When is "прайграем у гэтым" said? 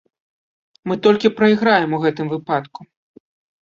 1.43-2.27